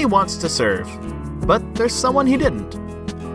[0.00, 0.88] Timmy wants to serve,
[1.46, 2.70] but there's someone he didn't.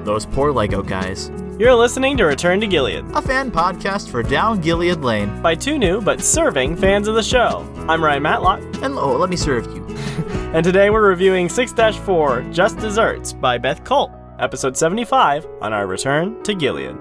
[0.04, 1.30] Those poor Lego guys.
[1.60, 5.44] You're listening to Return to Gilead A fan podcast for Down Gilead Lane.
[5.44, 7.72] by two new but serving fans of the show.
[7.88, 9.86] I'm Ryan Matlock, And oh, let me serve you.
[10.56, 14.10] and today we're reviewing 6 4 Just Desserts by Beth Colt,
[14.40, 16.98] episode 75 on our return to Gilead.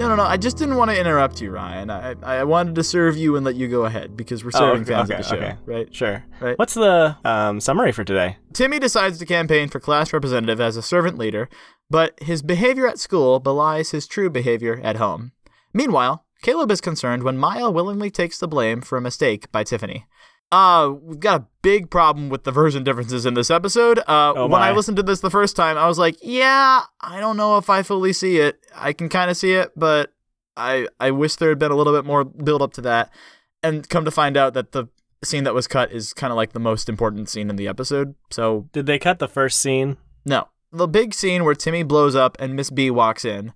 [0.00, 0.22] No, no, no.
[0.22, 1.90] I just didn't want to interrupt you, Ryan.
[1.90, 4.94] I, I wanted to serve you and let you go ahead because we're serving okay,
[4.94, 5.56] fans okay, of the show, okay.
[5.66, 5.94] right?
[5.94, 6.24] Sure.
[6.40, 6.58] Right.
[6.58, 8.38] What's the um, summary for today?
[8.54, 11.50] Timmy decides to campaign for class representative as a servant leader,
[11.90, 15.32] but his behavior at school belies his true behavior at home.
[15.74, 20.06] Meanwhile, Caleb is concerned when Maya willingly takes the blame for a mistake by Tiffany.
[20.52, 24.00] Uh, we've got a big problem with the version differences in this episode.
[24.00, 27.20] Uh, Oh, when I listened to this the first time, I was like, yeah, I
[27.20, 28.58] don't know if I fully see it.
[28.74, 30.12] I can kind of see it, but
[30.56, 33.12] I I wish there had been a little bit more build up to that.
[33.62, 34.86] And come to find out that the
[35.22, 38.14] scene that was cut is kind of like the most important scene in the episode.
[38.30, 39.98] So Did they cut the first scene?
[40.24, 40.48] no.
[40.72, 43.52] The big scene where Timmy blows up and Miss B walks in.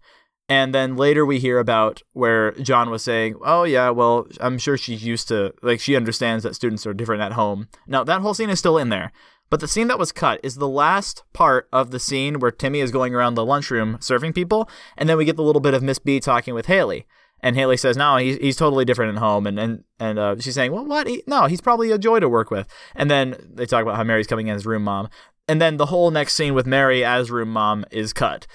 [0.48, 4.76] And then later we hear about where John was saying, Oh, yeah, well, I'm sure
[4.76, 7.68] she's used to, like, she understands that students are different at home.
[7.86, 9.12] Now, that whole scene is still in there.
[9.50, 12.80] But the scene that was cut is the last part of the scene where Timmy
[12.80, 14.68] is going around the lunchroom serving people.
[14.96, 17.06] And then we get the little bit of Miss B talking with Haley.
[17.40, 19.46] And Haley says, no, he's, he's totally different at home.
[19.46, 21.06] And and, and uh, she's saying, well, what?
[21.06, 22.66] He, no, he's probably a joy to work with.
[22.94, 25.08] And then they talk about how Mary's coming in as room mom.
[25.46, 28.46] And then the whole next scene with Mary as room mom is cut.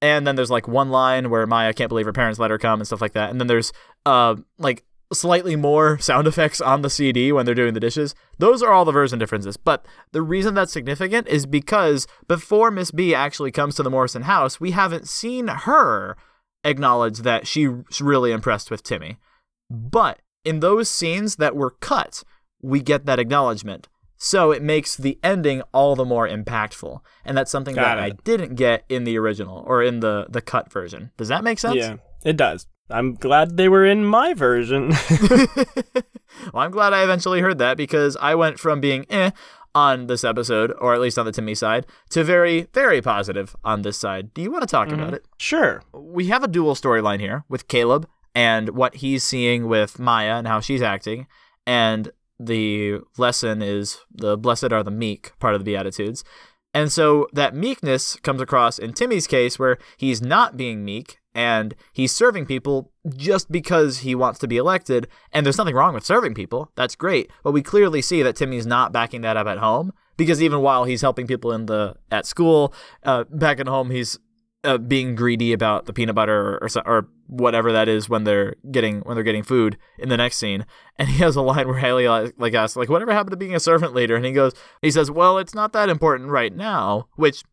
[0.00, 2.80] And then there's like one line where Maya can't believe her parents let her come
[2.80, 3.30] and stuff like that.
[3.30, 3.72] And then there's
[4.06, 8.14] uh like slightly more sound effects on the CD when they're doing the dishes.
[8.38, 9.56] Those are all the version differences.
[9.56, 14.22] But the reason that's significant is because before Miss B actually comes to the Morrison
[14.22, 16.16] house, we haven't seen her
[16.64, 19.18] acknowledge that she's really impressed with Timmy.
[19.70, 22.22] But in those scenes that were cut,
[22.62, 23.88] we get that acknowledgement.
[24.18, 27.00] So it makes the ending all the more impactful.
[27.24, 30.42] And that's something Got that I didn't get in the original or in the, the
[30.42, 31.12] cut version.
[31.16, 31.76] Does that make sense?
[31.76, 32.66] Yeah, it does.
[32.90, 34.88] I'm glad they were in my version.
[36.52, 39.30] well, I'm glad I eventually heard that because I went from being eh
[39.74, 43.82] on this episode, or at least on the Timmy side, to very, very positive on
[43.82, 44.34] this side.
[44.34, 45.24] Do you want to talk about it?
[45.36, 45.82] sure.
[45.92, 50.48] We have a dual storyline here with Caleb and what he's seeing with Maya and
[50.48, 51.26] how she's acting.
[51.66, 56.24] And the lesson is the blessed are the meek part of the Beatitudes.
[56.74, 61.74] And so that meekness comes across in Timmy's case where he's not being meek and
[61.92, 65.08] he's serving people just because he wants to be elected.
[65.32, 66.70] And there's nothing wrong with serving people.
[66.74, 67.30] That's great.
[67.42, 70.84] But we clearly see that Timmy's not backing that up at home because even while
[70.84, 74.18] he's helping people in the at school, uh, back at home he's
[74.68, 78.54] uh, being greedy about the peanut butter or, or or whatever that is when they're
[78.70, 80.64] getting when they're getting food in the next scene.
[81.00, 83.54] And he has a line where Haley like, like asks like whatever happened to being
[83.54, 84.52] a servant leader, and he goes
[84.82, 87.44] he says well it's not that important right now, which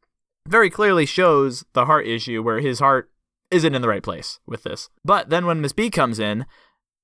[0.47, 3.11] very clearly shows the heart issue where his heart
[3.51, 4.89] isn't in the right place with this.
[5.03, 6.47] But then when Miss B comes in,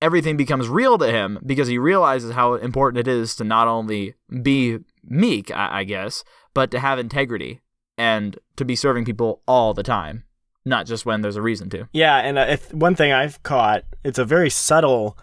[0.01, 4.15] everything becomes real to him because he realizes how important it is to not only
[4.41, 6.23] be meek, I guess,
[6.53, 7.61] but to have integrity
[8.01, 10.23] and to be serving people all the time,
[10.65, 11.87] not just when there's a reason to.
[11.93, 15.15] Yeah, and uh, if, one thing I've caught, it's a very subtle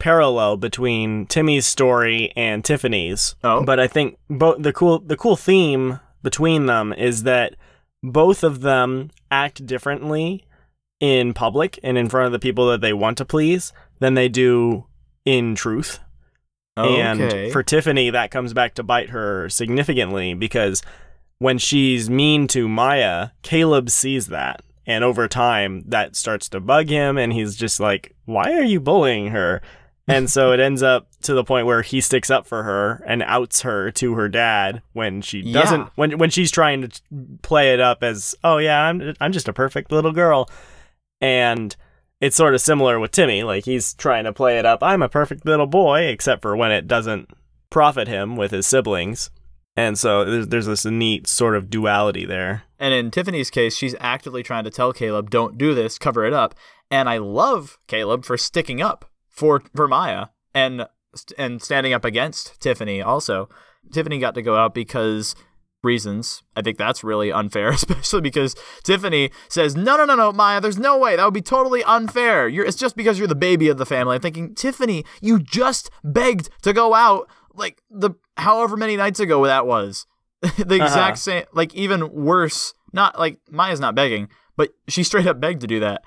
[0.00, 3.36] parallel between Timmy's story and Tiffany's.
[3.44, 3.62] Oh.
[3.62, 7.54] But I think both the cool the cool theme between them is that
[8.02, 10.44] both of them act differently
[10.98, 14.28] in public and in front of the people that they want to please than they
[14.28, 14.86] do
[15.24, 16.00] in truth.
[16.76, 17.00] Okay.
[17.00, 20.82] And for Tiffany, that comes back to bite her significantly because
[21.38, 24.62] when she's mean to Maya, Caleb sees that.
[24.86, 28.80] And over time, that starts to bug him, and he's just like, Why are you
[28.80, 29.60] bullying her?
[30.08, 33.24] And so it ends up to the point where he sticks up for her and
[33.24, 35.88] outs her to her dad when she doesn't, Yeah.
[35.96, 37.00] when, when she's trying to
[37.42, 40.48] play it up as, Oh, yeah, I'm, I'm just a perfect little girl.
[41.20, 41.74] And
[42.20, 43.42] it's sort of similar with Timmy.
[43.42, 44.80] Like he's trying to play it up.
[44.80, 47.28] I'm a perfect little boy, except for when it doesn't
[47.70, 49.30] profit him with his siblings.
[49.76, 52.62] And so there's, this neat sort of duality there.
[52.78, 56.32] And in Tiffany's case, she's actively trying to tell Caleb, "Don't do this, cover it
[56.32, 56.54] up."
[56.90, 60.86] And I love Caleb for sticking up for for Maya and
[61.36, 63.02] and standing up against Tiffany.
[63.02, 63.48] Also,
[63.92, 65.34] Tiffany got to go out because
[65.82, 66.42] reasons.
[66.54, 70.60] I think that's really unfair, especially because Tiffany says, "No, no, no, no, Maya.
[70.60, 71.16] There's no way.
[71.16, 72.48] That would be totally unfair.
[72.48, 72.66] You're.
[72.66, 76.50] It's just because you're the baby of the family." I'm thinking, Tiffany, you just begged
[76.62, 80.06] to go out like the however many nights ago that was.
[80.42, 81.14] the exact Uh-huh.
[81.16, 82.74] same, like even worse.
[82.92, 86.02] Not like Maya's not begging, but she straight up begged to do that.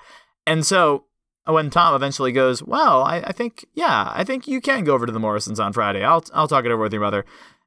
[0.46, 1.04] And so
[1.44, 5.06] when Tom eventually goes, well, I, I think, yeah, I think you can go over
[5.06, 6.04] to the Morrisons on Friday.
[6.04, 7.24] I'll I'll talk it over with your mother.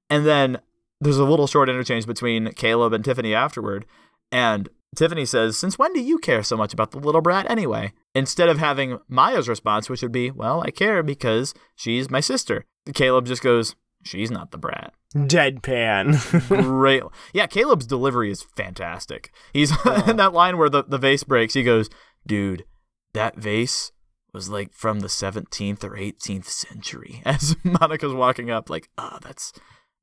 [0.09, 0.59] And then
[1.01, 3.85] there's a little short interchange between Caleb and Tiffany afterward.
[4.31, 7.93] And Tiffany says, Since when do you care so much about the little brat anyway?
[8.15, 12.65] Instead of having Maya's response, which would be, Well, I care because she's my sister.
[12.93, 14.93] Caleb just goes, She's not the brat.
[15.15, 16.47] Deadpan.
[16.63, 17.03] Great.
[17.33, 19.31] Yeah, Caleb's delivery is fantastic.
[19.53, 19.71] He's
[20.07, 21.89] in that line where the, the vase breaks, he goes,
[22.25, 22.65] Dude,
[23.13, 23.91] that vase
[24.33, 27.21] was like from the 17th or 18th century.
[27.25, 29.53] As Monica's walking up, like, oh, that's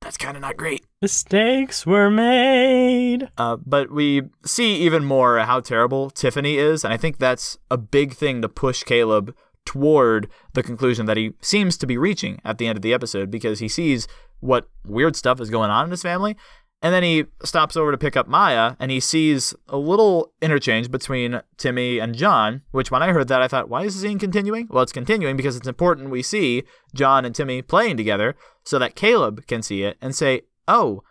[0.01, 0.87] that's kind of not great.
[1.03, 3.29] Mistakes were made.
[3.37, 7.77] Uh, but we see even more how terrible Tiffany is, and I think that's a
[7.77, 9.35] big thing to push Caleb
[9.67, 13.31] toward the conclusion that he seems to be reaching at the end of the episode
[13.31, 14.09] because he sees
[14.41, 16.37] what weird stuff is going on in his family
[16.83, 20.91] and then he stops over to pick up Maya and he sees a little interchange
[20.91, 24.19] between Timmy and John, which when I heard that, I thought, why is the scene
[24.19, 24.67] continuing?
[24.71, 26.65] Well, it's continuing because it's important we see
[26.95, 28.35] John and Timmy playing together
[28.65, 31.03] so that Caleb can see it and say, oh,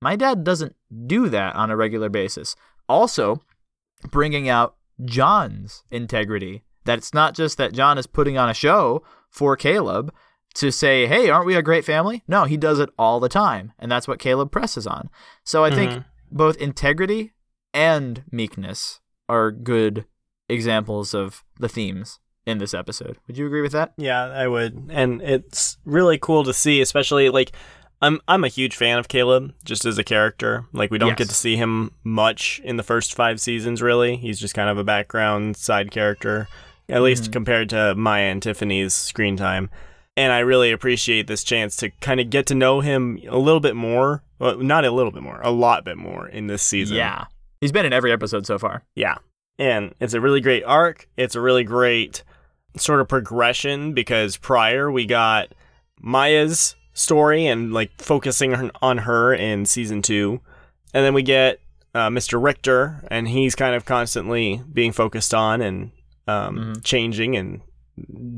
[0.00, 0.74] my dad doesn't
[1.06, 2.56] do that on a regular basis.
[2.88, 3.42] Also,
[4.10, 4.74] bringing out
[5.04, 6.64] John's integrity.
[6.84, 10.12] That it's not just that John is putting on a show for Caleb,
[10.54, 12.22] to say, hey, aren't we a great family?
[12.28, 13.72] No, he does it all the time.
[13.78, 15.08] And that's what Caleb presses on.
[15.44, 15.78] So I mm-hmm.
[15.78, 17.32] think both integrity
[17.72, 20.04] and meekness are good
[20.48, 23.18] examples of the themes in this episode.
[23.26, 23.94] Would you agree with that?
[23.96, 24.90] Yeah, I would.
[24.90, 27.52] And it's really cool to see, especially like
[28.02, 30.66] I'm I'm a huge fan of Caleb just as a character.
[30.72, 31.18] Like we don't yes.
[31.18, 34.16] get to see him much in the first 5 seasons really.
[34.16, 36.48] He's just kind of a background side character
[36.92, 39.70] at least compared to Maya and Tiffany's screen time
[40.16, 43.60] and I really appreciate this chance to kind of get to know him a little
[43.60, 44.22] bit more.
[44.38, 46.96] Well, not a little bit more, a lot bit more in this season.
[46.96, 47.26] Yeah.
[47.60, 48.82] He's been in every episode so far.
[48.94, 49.16] Yeah.
[49.58, 51.08] And it's a really great arc.
[51.16, 52.24] It's a really great
[52.76, 55.54] sort of progression because prior we got
[56.00, 60.40] Maya's story and like focusing on her in season two.
[60.92, 61.60] And then we get
[61.94, 62.42] uh, Mr.
[62.42, 65.90] Richter, and he's kind of constantly being focused on and
[66.26, 66.80] um, mm-hmm.
[66.80, 67.60] changing and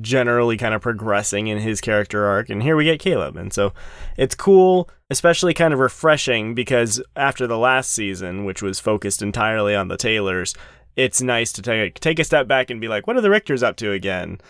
[0.00, 3.72] generally kind of progressing in his character arc and here we get Caleb and so
[4.16, 9.74] it's cool especially kind of refreshing because after the last season which was focused entirely
[9.74, 10.54] on the Taylors
[10.96, 13.62] it's nice to take take a step back and be like what are the Richters
[13.62, 14.40] up to again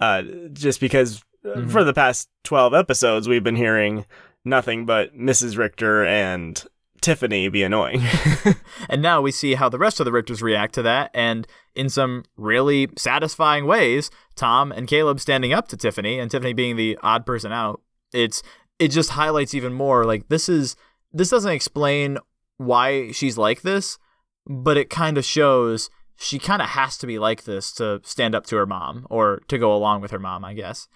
[0.00, 1.68] uh, just because uh, mm-hmm.
[1.68, 4.04] for the past 12 episodes we've been hearing
[4.44, 5.56] nothing but Mrs.
[5.56, 6.62] Richter and
[7.02, 8.02] Tiffany be annoying.
[8.88, 11.88] and now we see how the rest of the Richters react to that, and in
[11.88, 16.98] some really satisfying ways, Tom and Caleb standing up to Tiffany, and Tiffany being the
[17.02, 17.82] odd person out.
[18.12, 18.42] It's
[18.78, 20.76] it just highlights even more like this is
[21.12, 22.18] this doesn't explain
[22.56, 23.98] why she's like this,
[24.46, 28.34] but it kind of shows she kind of has to be like this to stand
[28.34, 30.88] up to her mom or to go along with her mom, I guess,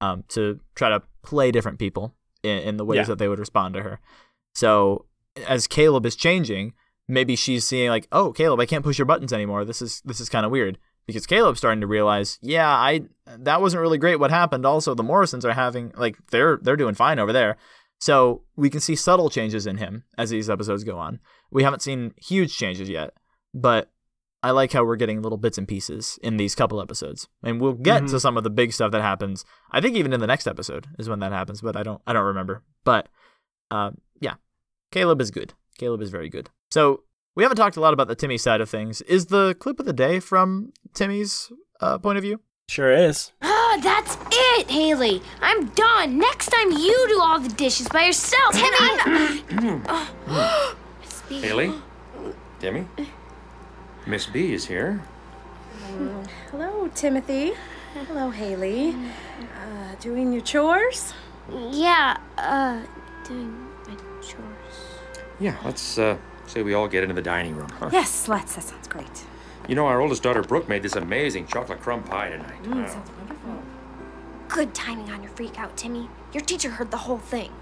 [0.00, 3.04] um, to try to play different people in, in the ways yeah.
[3.04, 4.00] that they would respond to her.
[4.54, 5.06] So
[5.46, 6.74] as Caleb is changing,
[7.08, 9.64] maybe she's seeing like, oh, Caleb, I can't push your buttons anymore.
[9.64, 13.60] This is this is kind of weird because Caleb's starting to realize, yeah, I that
[13.60, 14.20] wasn't really great.
[14.20, 14.66] What happened?
[14.66, 17.56] Also, the Morrisons are having like they're they're doing fine over there.
[17.98, 21.18] So we can see subtle changes in him as these episodes go on.
[21.50, 23.14] We haven't seen huge changes yet,
[23.54, 23.90] but
[24.42, 27.72] I like how we're getting little bits and pieces in these couple episodes, and we'll
[27.72, 28.12] get mm-hmm.
[28.12, 29.44] to some of the big stuff that happens.
[29.72, 32.12] I think even in the next episode is when that happens, but I don't I
[32.12, 32.62] don't remember.
[32.84, 33.08] But
[33.70, 34.34] uh, yeah,
[34.96, 35.52] Caleb is good.
[35.76, 36.48] Caleb is very good.
[36.70, 37.02] So
[37.34, 39.02] we haven't talked a lot about the Timmy side of things.
[39.02, 42.40] Is the clip of the day from Timmy's uh, point of view?
[42.70, 43.30] Sure is.
[43.42, 45.20] Ah, that's it, Haley.
[45.42, 46.16] I'm done.
[46.18, 48.54] Next time you do all the dishes by yourself.
[48.54, 49.42] Timmy!
[51.02, 51.40] Miss B.
[51.42, 51.74] Haley?
[52.58, 52.88] Timmy?
[54.06, 55.02] Miss B is here.
[56.50, 57.52] hello, Timothy.
[57.92, 58.94] Hello, Haley.
[58.94, 61.12] Uh, doing your chores?
[61.70, 62.80] Yeah, uh,
[63.28, 63.75] doing
[65.40, 66.16] yeah, let's uh,
[66.46, 67.68] say we all get into the dining room.
[67.68, 67.90] Huh?
[67.92, 68.54] Yes, let's.
[68.54, 69.24] That sounds great.
[69.68, 72.62] You know, our oldest daughter Brooke made this amazing chocolate crumb pie tonight.
[72.62, 72.88] Mm, oh.
[72.88, 73.62] Sounds wonderful.
[74.48, 76.08] Good timing on your freak out, Timmy.
[76.32, 77.52] Your teacher heard the whole thing.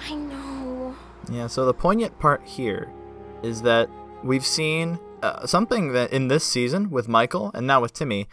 [0.00, 0.94] I know.
[1.30, 2.92] Yeah, so the poignant part here
[3.42, 3.90] is that
[4.22, 8.28] we've seen uh, something that in this season with Michael and now with Timmy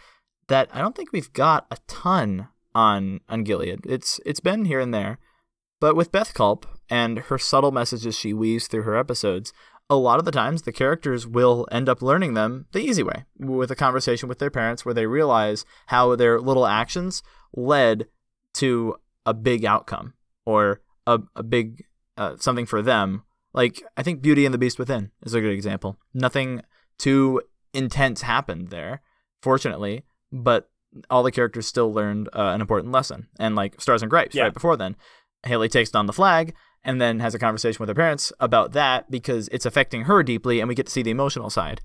[0.48, 3.80] that I don't think we've got a ton on on Gilead.
[3.84, 5.18] It's it's been here and there.
[5.80, 9.52] But with Beth Culp and her subtle messages she weaves through her episodes,
[9.88, 13.24] a lot of the times the characters will end up learning them the easy way
[13.38, 17.22] with a conversation with their parents where they realize how their little actions
[17.54, 18.06] led
[18.54, 20.14] to a big outcome
[20.44, 21.84] or a, a big
[22.16, 23.22] uh, something for them.
[23.52, 25.98] Like, I think Beauty and the Beast Within is a good example.
[26.12, 26.62] Nothing
[26.98, 29.02] too intense happened there,
[29.40, 30.70] fortunately, but
[31.10, 33.28] all the characters still learned uh, an important lesson.
[33.38, 34.44] And like Stars and Grapes, yeah.
[34.44, 34.96] right before then,
[35.44, 36.54] Haley takes down the flag
[36.86, 40.60] and then has a conversation with her parents about that because it's affecting her deeply,
[40.60, 41.82] and we get to see the emotional side.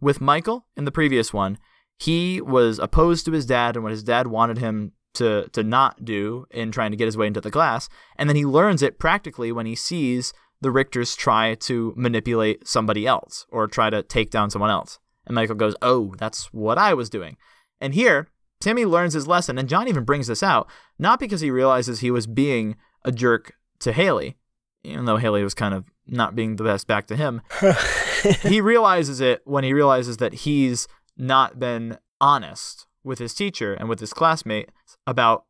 [0.00, 1.58] With Michael in the previous one,
[1.98, 6.04] he was opposed to his dad and what his dad wanted him to to not
[6.04, 8.98] do in trying to get his way into the class, and then he learns it
[8.98, 14.30] practically when he sees the Richters try to manipulate somebody else or try to take
[14.30, 14.98] down someone else.
[15.26, 17.36] And Michael goes, "Oh, that's what I was doing."
[17.80, 18.28] And here,
[18.60, 22.12] Timmy learns his lesson, and John even brings this out not because he realizes he
[22.12, 24.36] was being a jerk to Haley,
[24.84, 27.40] even though Haley was kind of not being the best back to him.
[28.42, 30.86] he realizes it when he realizes that he's
[31.16, 35.44] not been honest with his teacher and with his classmates about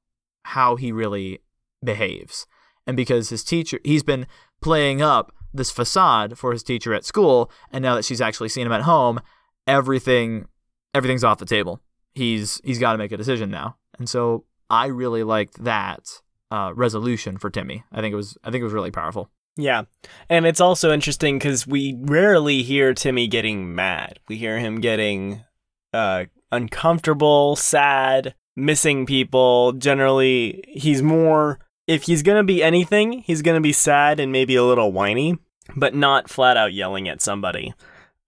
[0.45, 1.41] how he really
[1.83, 2.47] behaves.
[2.87, 4.27] And because his teacher, he's been
[4.61, 8.67] playing up this facade for his teacher at school, and now that she's actually seen
[8.67, 9.21] him at home,
[9.67, 10.47] everything
[10.93, 11.81] everything's off the table.
[12.15, 13.77] He's he's got to make a decision now.
[13.99, 16.21] And so I really liked that
[16.51, 17.85] uh, resolution for Timmy.
[17.93, 19.31] I think it was I think it was really powerful.
[19.57, 19.85] Yeah.
[20.29, 24.19] And it's also interesting because we rarely hear Timmy getting mad.
[24.29, 25.45] We hear him getting
[25.93, 29.73] uh, uncomfortable, sad, missing people.
[29.73, 34.33] Generally, he's more, if he's going to be anything, he's going to be sad and
[34.33, 35.39] maybe a little whiny,
[35.77, 37.75] but not flat out yelling at somebody.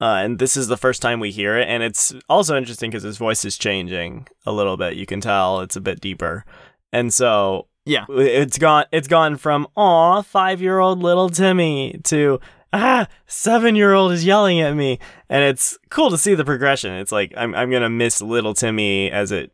[0.01, 1.69] Uh, and this is the first time we hear it.
[1.69, 4.95] And it's also interesting because his voice is changing a little bit.
[4.95, 6.45] You can tell it's a bit deeper.
[6.93, 8.05] And so Yeah.
[8.11, 12.41] it's gone it's gone from aw five year old little timmy to
[12.73, 16.93] ah seven year old is yelling at me and it's cool to see the progression
[16.95, 19.53] it's like i'm, I'm gonna miss little timmy as it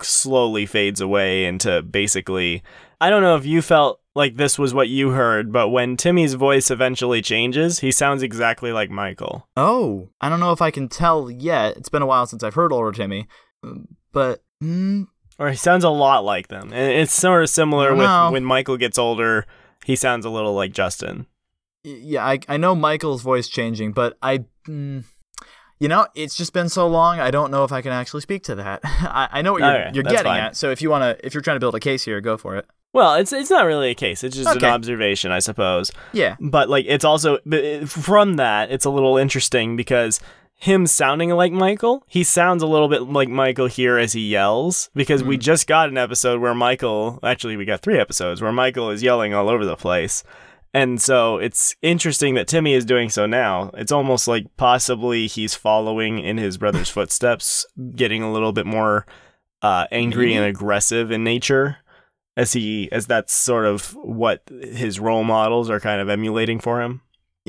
[0.00, 2.62] slowly fades away into basically
[3.00, 6.34] i don't know if you felt like this was what you heard but when timmy's
[6.34, 10.88] voice eventually changes he sounds exactly like michael Oh, I don't know if I can
[10.88, 11.76] tell yet.
[11.76, 13.28] It's been a while since I've heard older Timmy,
[14.12, 15.06] but mm,
[15.40, 18.30] or he sounds a lot like them and it's sort of similar with No.
[18.30, 19.46] when michael gets older
[19.84, 21.26] he sounds a little like justin
[21.82, 24.44] yeah, I I know Michael's voice changing, but I.
[24.68, 25.04] Mm,
[25.78, 27.18] you know, it's just been so long.
[27.20, 28.80] I don't know if I can actually speak to that.
[28.84, 30.40] I, I know what you're, Okay, you're getting fine.
[30.40, 30.56] at.
[30.58, 32.66] So if you wanna, if you're trying to build a case here, go for it.
[32.92, 34.22] Well, it's it's not really a case.
[34.22, 34.66] It's just Okay.
[34.66, 35.90] an observation, I suppose.
[36.12, 36.36] Yeah.
[36.38, 37.38] But like, it's also
[37.86, 40.20] from that, it's a little interesting because
[40.60, 44.90] him sounding like Michael, he sounds a little bit like Michael here as he yells.
[44.94, 48.90] Because we just got an episode where Michael, actually, we got three episodes where Michael
[48.90, 50.22] is yelling all over the place.
[50.74, 53.70] And so it's interesting that Timmy is doing so now.
[53.74, 59.06] It's almost like possibly he's following in his brother's footsteps, getting a little bit more
[59.62, 61.78] uh, angry and aggressive in nature
[62.36, 66.82] as he as that's sort of what his role models are kind of emulating for
[66.82, 67.00] him.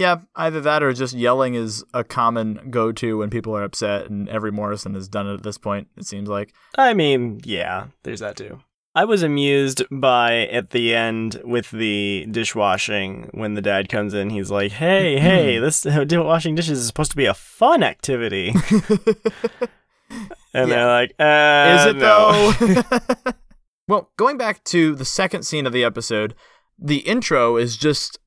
[0.02, 4.28] Yeah, either that or just yelling is a common go-to when people are upset, and
[4.30, 5.90] every Morrison has done it at this point.
[5.96, 6.56] It seems like.
[6.76, 8.62] I mean, yeah, there's that too.
[8.96, 14.32] I was amused by at the end with the dishwashing when the dad comes in.
[14.32, 18.56] He's like, "Hey, hey, this washing dishes is supposed to be a fun activity,"
[20.52, 22.52] and they're like, uh, Is it no.
[22.54, 23.32] though?
[23.88, 26.34] well, going back to the second scene of the episode,
[26.80, 28.18] the intro is just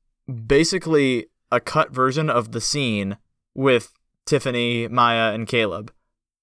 [0.46, 3.16] basically a cut version of the scene
[3.54, 3.92] with
[4.26, 5.92] Tiffany, Maya, and Caleb.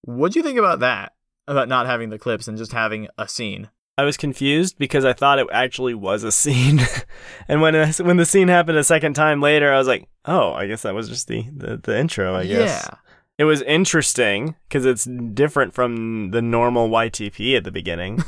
[0.01, 1.13] What'd you think about that?
[1.47, 3.69] About not having the clips and just having a scene?
[3.97, 6.79] I was confused because I thought it actually was a scene,
[7.47, 10.53] and when uh, when the scene happened a second time later, I was like, "Oh,
[10.53, 12.87] I guess that was just the the, the intro." I guess.
[12.89, 12.97] Yeah.
[13.37, 18.23] It was interesting because it's different from the normal YTP at the beginning.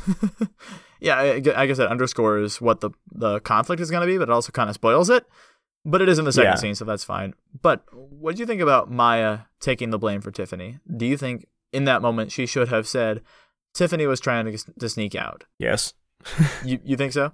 [1.00, 4.30] yeah, I, I guess that underscores what the, the conflict is going to be, but
[4.30, 5.28] it also kind of spoils it.
[5.86, 6.56] But it is in the second Yeah.
[6.56, 7.34] scene, so that's fine.
[7.62, 10.80] But what did you think about Maya taking the blame for Tiffany?
[10.96, 13.22] Do you think in that moment she should have said
[13.74, 15.44] Tiffany was trying to, to sneak out?
[15.60, 15.94] yes.
[16.64, 17.34] You you think so?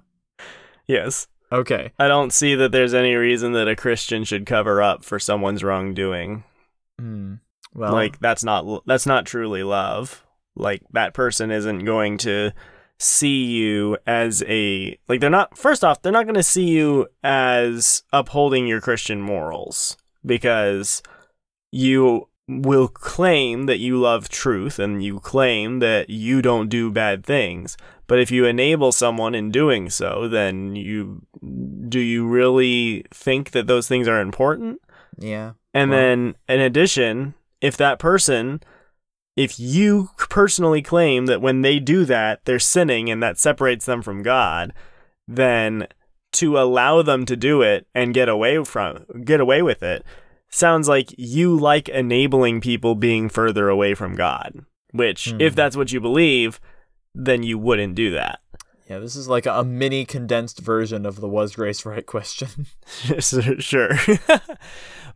[0.88, 1.28] Yes.
[1.52, 1.92] Okay.
[1.98, 5.62] I don't see that there's any reason that a Christian should cover up for someone's
[5.62, 6.42] wrongdoing.
[6.98, 7.34] Hmm.
[7.72, 10.24] Well, like that's not that's not truly love.
[10.56, 12.52] Like that person isn't going to
[13.02, 17.06] see you as a like they're not first off they're not going to see you
[17.24, 21.02] as upholding your Christian morals because
[21.72, 27.24] you will claim that you love truth and you claim that you don't do bad
[27.24, 27.76] things
[28.06, 31.22] but if you enable someone in doing so then you
[31.88, 34.78] do you really think that those things are important
[35.18, 35.52] yeah.
[35.72, 38.62] and Well- then, in addition, if that person,
[39.42, 44.02] if you personally claim that when they do that, they're sinning and that separates them
[44.02, 44.72] from God,
[45.26, 45.86] then
[46.32, 50.04] to allow them to do it and get away from get away with it
[50.48, 54.64] sounds like you like enabling people being further away from God.
[54.92, 55.56] Which, if Hmm.
[55.56, 56.60] that's what you believe,
[57.14, 58.40] then you wouldn't do that.
[58.90, 62.66] Yeah, this is like a mini condensed version of the was Grace right question.
[63.20, 63.90] sure.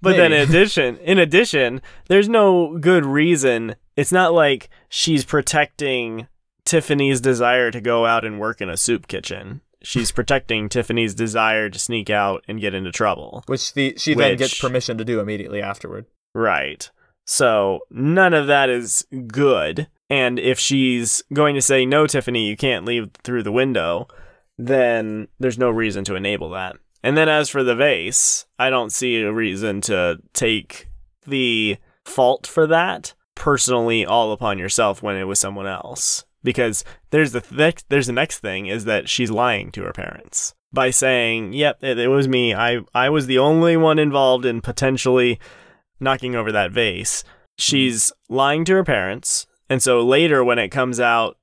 [0.01, 3.75] but then in addition, in addition, there's no good reason.
[3.97, 6.29] It's not like she's protecting
[6.65, 9.61] Tiffany's desire to go out and work in a soup kitchen.
[9.83, 13.43] She's protecting Tiffany's desire to sneak out and get into trouble.
[13.47, 16.07] Which the she then gets permission to do immediately afterward.
[16.33, 16.89] Right.
[17.27, 19.89] So none of that is good.
[20.11, 24.09] And if she's going to say, no, Tiffany, you can't leave through the window,
[24.59, 26.77] then there's no reason to enable that.
[27.03, 30.89] And then as for the vase, I don't see a reason to take
[31.27, 36.25] the fault for that personally all upon yourself when it was someone else.
[36.43, 40.55] Because there's the next there's the next thing is that she's lying to her parents
[40.73, 42.55] by saying, "Yep, it, it was me.
[42.55, 45.41] I I was the only one involved in potentially
[46.01, 47.25] knocking over that vase.
[47.57, 51.37] She's lying to her parents, and so later when it comes out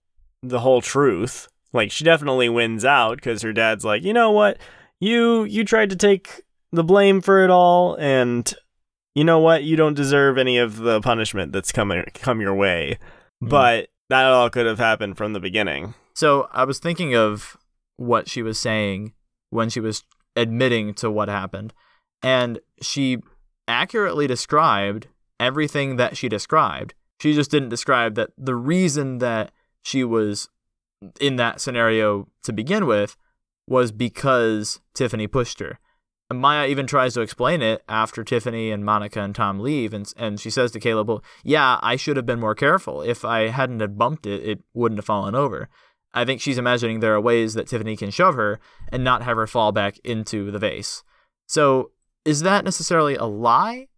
[0.44, 4.58] the whole truth, like she definitely wins out because her dad's like, you know what,
[5.00, 8.54] you you tried to take the blame for it all, and
[9.16, 12.98] you know what, you don't deserve any of the punishment that's coming come your way.
[13.44, 13.50] Mm-hmm.
[13.50, 15.94] But that all could have happened from the beginning.
[16.14, 17.58] So I was thinking of
[17.98, 19.14] what she was saying
[19.50, 20.04] when she was
[20.36, 21.74] admitting to what happened,
[22.22, 23.20] and she
[23.68, 25.08] accurately described
[25.40, 26.94] everything that she described.
[27.22, 29.52] She just didn't describe that the reason that
[29.84, 30.50] she was
[31.20, 33.16] in that scenario to begin with
[33.68, 35.78] was because Tiffany pushed her.
[36.32, 40.12] And Maya even tries to explain it after Tiffany and Monica and Tom leave, and
[40.18, 43.04] and she says to Caleb, "Well, yeah, I should have been more careful.
[43.04, 45.70] If I hadn't had bumped it, it wouldn't have fallen over."
[46.16, 48.60] I think she's imagining there are ways that Tiffany can shove her
[48.92, 51.04] and not have her fall back into the vase.
[51.46, 51.92] So,
[52.26, 53.90] is that necessarily a lie,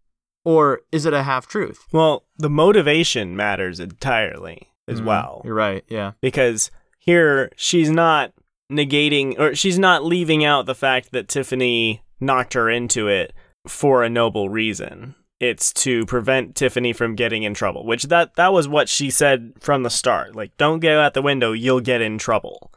[0.45, 1.85] or is it a half truth?
[1.91, 5.41] Well, the motivation matters entirely as Mm, well.
[5.45, 5.83] You're right.
[5.87, 6.11] Yeah.
[6.21, 6.69] because
[6.99, 8.33] here she's not
[8.71, 13.33] negating or she's not leaving out the fact that Tiffany knocked her into it
[13.67, 15.15] for a noble reason.
[15.39, 19.53] It's to prevent Tiffany from getting in trouble, which that that was what she said
[19.59, 20.35] from the start.
[20.35, 22.71] Like don't go out the window, you'll get in trouble.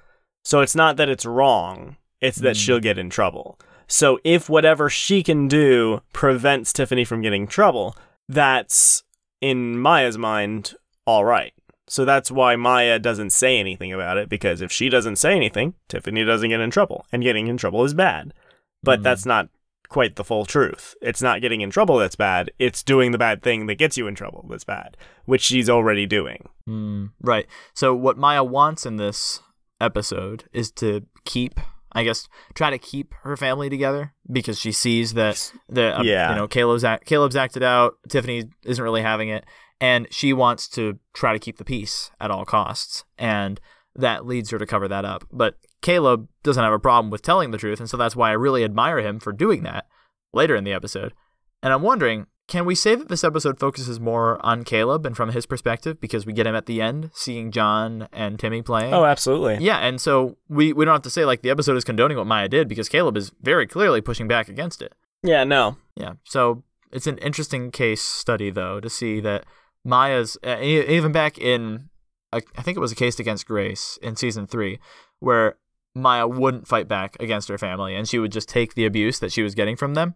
[0.44, 2.60] So it's not that it's wrong, it's that Mm.
[2.64, 3.58] she'll get in trouble.
[3.86, 7.96] So if whatever she can do prevents Tiffany from getting in trouble,
[8.28, 9.04] that's
[9.40, 10.74] in Maya's mind
[11.06, 11.52] all right.
[11.88, 15.74] So that's why Maya doesn't say anything about it because if she doesn't say anything,
[15.88, 18.34] Tiffany doesn't get in trouble, and getting in trouble is bad.
[18.82, 19.02] But Mhm.
[19.04, 19.48] that's not
[19.88, 20.96] quite the full truth.
[21.00, 22.50] It's not getting in trouble that's bad.
[22.58, 24.96] It's doing the bad thing that gets you in trouble that's bad,
[25.26, 26.48] which she's already doing.
[26.68, 27.46] Mm, right.
[27.72, 29.40] So what Maya wants in this
[29.80, 31.60] episode is to keep,
[31.96, 36.30] I guess, try to keep her family together because she sees that the uh, Yeah.
[36.30, 39.44] you know Caleb's act, Caleb's acted out, Tiffany isn't really having it,
[39.80, 43.58] and she wants to try to keep the peace at all costs, and
[43.94, 45.24] that leads her to cover that up.
[45.32, 48.34] But Caleb doesn't have a problem with telling the truth, and so that's why I
[48.34, 49.86] really admire him for doing that
[50.34, 51.14] later in the episode.
[51.62, 55.30] And I'm wondering, can we say that this episode focuses more on Caleb and from
[55.32, 58.94] his perspective because we get him at the end seeing John and Timmy playing?
[58.94, 59.64] Oh, absolutely.
[59.64, 62.26] yeah, and so we, we don't have to say like the episode is condoning what
[62.26, 64.94] Maya did because Caleb is very clearly pushing back against it.
[65.22, 65.76] Yeah, no.
[65.96, 69.44] Yeah, so it's an interesting case study though to see that
[69.84, 71.88] Maya's uh, even back in
[72.32, 74.78] I think it was a case against Grace in season three
[75.20, 75.56] where
[75.94, 79.32] Maya wouldn't fight back against her family and she would just take the abuse that
[79.32, 80.14] she was getting from them,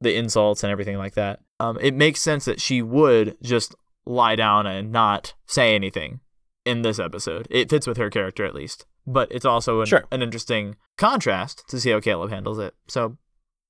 [0.00, 1.40] the insults and everything like that.
[1.62, 6.20] Um, it makes sense that she would just lie down and not say anything
[6.64, 7.46] in this episode.
[7.50, 10.04] It fits with her character at least, but it's also an, Sure.
[10.10, 12.74] an interesting contrast to see how Caleb handles it.
[12.88, 13.16] So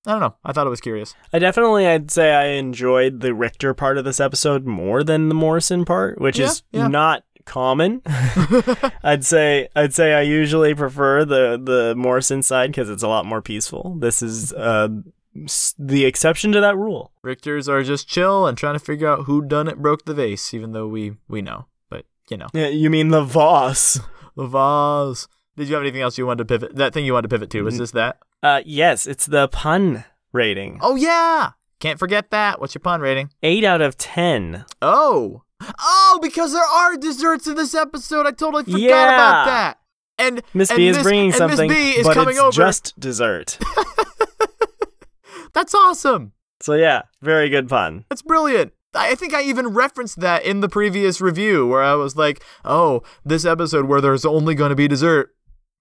[0.07, 0.35] I don't know.
[0.45, 1.15] I thought it was curious.
[1.33, 5.35] I definitely, I'd say I enjoyed the Richter part of this episode more than the
[5.35, 6.89] Morrison part, which Yeah, is yeah.
[6.89, 8.03] not common.
[9.05, 13.27] I'd say, I'd say I usually prefer the the Morrison side because it's a lot
[13.27, 13.97] more peaceful.
[14.01, 14.89] This is uh,
[15.79, 17.13] the exception to that rule.
[17.25, 20.53] Richters are just chill and trying to figure out who done it broke the vase,
[20.55, 21.67] even though we we know.
[21.89, 23.99] But you know, Yeah, you mean the Voss?
[24.37, 25.27] the vase.
[25.57, 26.77] Did you have anything else you wanted to pivot?
[26.77, 28.19] That thing you wanted to pivot to was this that?
[28.43, 30.79] Uh, yes, it's the pun rating.
[30.83, 32.61] Oh yeah, can't forget that.
[32.61, 33.31] What's your pun rating?
[33.43, 34.65] Eight out of ten.
[34.81, 35.43] Oh,
[35.81, 38.27] oh, because there are desserts in this episode.
[38.27, 39.15] I totally forgot Yeah.
[39.15, 39.79] about that.
[40.19, 42.41] And Miss and B is Miss- bringing and something, Miss B is but coming it's
[42.41, 42.53] over.
[42.53, 43.59] just dessert.
[45.55, 46.33] That's awesome.
[46.61, 48.05] so yeah, very good pun.
[48.09, 48.73] That's brilliant.
[48.95, 53.03] I think I even referenced that in the previous review where I was like, oh,
[53.25, 55.31] this episode where there's only going to be dessert.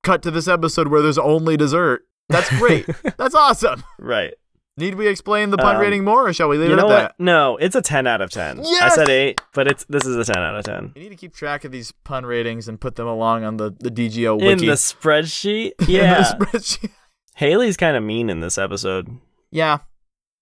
[0.04, 2.04] Cut to this episode where there's only dessert.
[2.30, 2.86] That's great.
[3.18, 3.84] That's awesome.
[4.00, 4.34] Right.
[4.78, 6.90] Need we explain the pun Um, rating more, or shall we leave you it know
[6.90, 7.16] at that?
[7.20, 8.62] No, it's a 10 out of 10.
[8.64, 8.94] Yes!
[8.94, 10.94] I said 8, but it's this is a 10 out of 10.
[10.96, 13.76] We need to keep track of these pun ratings and put them along on the,
[13.80, 14.68] the DGL In wiki.
[14.68, 15.72] the spreadsheet?
[15.82, 16.24] In the Yeah.
[16.24, 16.92] spreadsheet.
[17.36, 19.10] Haley's kind of mean in this episode.
[19.52, 19.80] Yeah,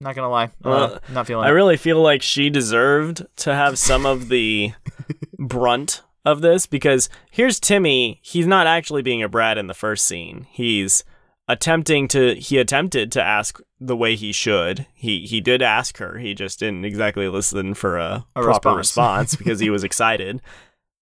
[0.02, 0.46] not gonna lie.
[0.46, 1.46] Uh, Well, not feeling.
[1.46, 1.54] I it.
[1.54, 4.74] really feel like she deserved to have some of the
[5.38, 8.20] brunt of this because here's Timmy.
[8.24, 10.48] He's not actually being a brat in the first scene.
[10.52, 11.04] He's
[11.48, 14.86] attempting to he attempted to ask the way he should.
[14.94, 16.18] He he did ask her.
[16.18, 18.78] He just didn't exactly listen for a, A proper response.
[18.78, 20.42] response because he was excited.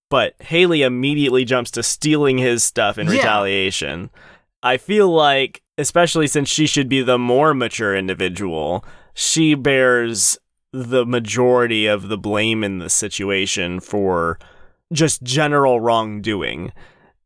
[0.09, 3.13] But Haley immediately jumps to stealing his stuff in Yeah.
[3.13, 4.09] retaliation.
[4.63, 10.37] I feel like, especially since she should be the more mature individual, she bears
[10.73, 14.37] the majority of the blame in the situation for
[14.91, 16.71] just general wrongdoing.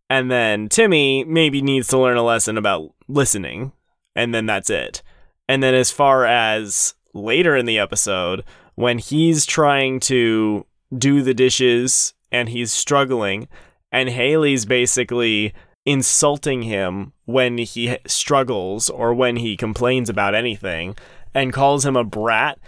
[0.09, 3.71] And then Timmy maybe needs to learn a lesson about listening,
[4.15, 5.01] and then that's it.
[5.47, 8.43] And then, as far as later in the episode,
[8.75, 10.65] when he's trying to
[10.97, 13.47] do the dishes and he's struggling,
[13.91, 15.53] and Haley's basically
[15.85, 20.95] insulting him when he struggles or when he complains about anything
[21.33, 22.59] and calls him a brat,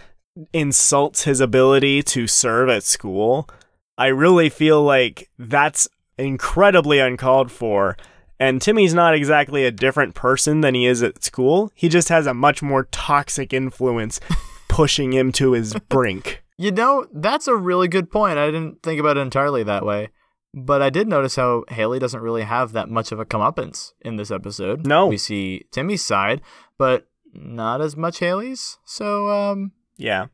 [0.52, 3.48] insults his ability to serve at school.
[3.96, 7.96] I really feel like that's incredibly uncalled for.
[8.40, 11.70] And Timmy's not exactly a different person than he is at school.
[11.74, 14.18] He just has a much more toxic influence
[14.68, 16.42] pushing him to his brink.
[16.58, 18.38] You know, that's a really good point.
[18.38, 20.08] I didn't think about it entirely that way.
[20.56, 24.16] But I did notice how Haley doesn't really have that much of a comeuppance in
[24.16, 24.86] this episode.
[24.86, 25.08] No.
[25.08, 26.40] We see Timmy's side,
[26.78, 28.78] but not as much Haley's.
[28.84, 30.26] So, um, Yeah.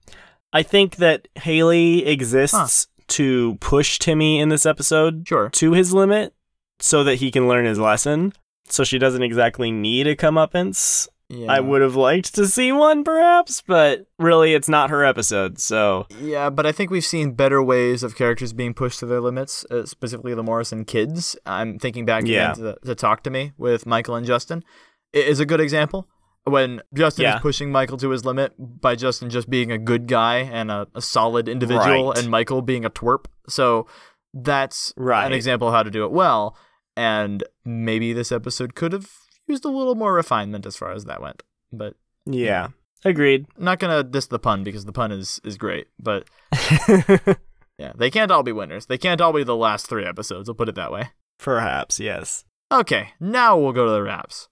[0.53, 5.49] I think that Haley exists to push Timmy in this episode sure.
[5.51, 6.35] to his limit
[6.81, 8.33] so that he can learn his lesson.
[8.69, 11.09] So she doesn't exactly need a comeuppance.
[11.33, 11.53] Yeah.
[11.53, 15.61] I would have liked to see one, perhaps, but really, it's not her episode.
[15.61, 19.21] So Yeah, but I think we've seen better ways of characters being pushed to their
[19.21, 21.37] limits, uh, specifically the Morrison kids.
[21.47, 22.53] I'm thinking back Yeah.
[22.53, 24.65] again to, to Talk to Me with Michael and Justin.
[25.13, 26.09] It is a good example.
[26.45, 27.37] When Justin Yeah.
[27.37, 30.89] is pushing Michael to his limit by Justin just being a good guy and a,
[30.97, 32.19] a solid individual, Right.
[32.19, 33.27] and Michael being a twerp.
[33.49, 33.87] So
[34.35, 35.27] that's Right.
[35.27, 36.57] an example of how to do it well.
[36.97, 39.09] And maybe this episode could have
[39.51, 41.43] used a little more refinement as far as that went.
[41.73, 41.95] But
[42.27, 42.69] yeah,
[43.05, 43.47] agreed.
[43.59, 45.89] I'm not gonna diss the pun because the pun is is great.
[45.99, 46.29] But
[47.79, 48.87] yeah, they can't all be winners.
[48.87, 50.49] They can't all be the last three episodes.
[50.49, 51.11] I'll put it that way.
[51.39, 52.45] Perhaps, yes.
[52.71, 54.49] Okay, now we'll go to the wraps.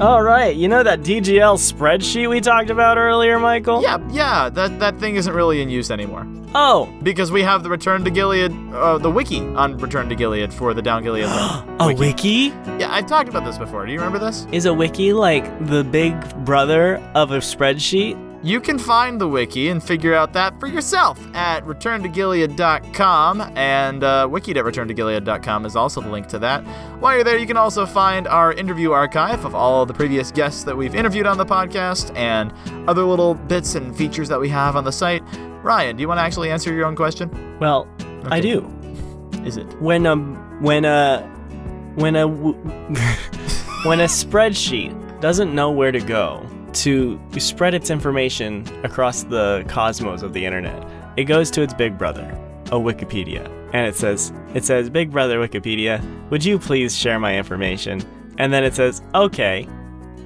[0.00, 3.82] All right, you know that DGL spreadsheet we talked about earlier, Michael?
[3.82, 7.68] Yeah, yeah, that that thing isn't really in use anymore Oh, because we have the
[7.68, 11.26] Return to Gilead, uh, the wiki on Return to Gilead for the Down Gilead.
[11.28, 11.76] Zone.
[11.78, 12.52] a wiki?
[12.78, 13.84] Yeah, I've talked about this before.
[13.84, 14.46] Do you remember this?
[14.52, 18.16] Is a wiki like the big brother of a spreadsheet?
[18.42, 24.26] You can find the wiki and figure out that for yourself at returntogilead.com, and uh,
[24.30, 26.64] wiki.returntogilead.com is also the link to that.
[27.00, 30.64] While you're there, you can also find our interview archive of all the previous guests
[30.64, 32.50] that we've interviewed on the podcast and
[32.88, 35.22] other little bits and features that we have on the site.
[35.62, 37.58] Ryan, do you want to actually answer your own question?
[37.60, 37.86] Well,
[38.30, 38.72] I do.
[39.44, 39.66] Is it?
[39.82, 40.16] When a
[40.60, 41.28] when a
[41.96, 49.22] when a when a spreadsheet doesn't know where to go to spread its information across
[49.24, 52.24] the cosmos of the internet, it goes to its big brother,
[52.66, 57.36] a Wikipedia, and it says it says Big Brother Wikipedia, would you please share my
[57.36, 58.02] information?
[58.38, 59.68] And then it says okay,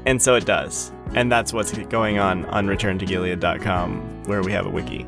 [0.07, 0.93] and so it does.
[1.15, 5.07] And that's what's going on on returntogilead.com where we have a wiki.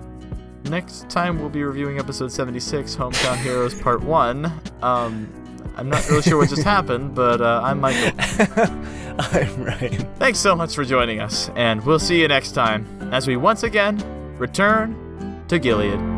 [0.64, 4.52] Next time we'll be reviewing episode 76, Hometown Heroes Part 1.
[4.82, 5.28] Um,
[5.76, 8.12] I'm not really sure what just happened, but uh, I'm Michael.
[9.18, 10.14] I'm Ryan.
[10.16, 13.62] Thanks so much for joining us, and we'll see you next time as we once
[13.62, 13.96] again
[14.38, 16.15] return to Gilead.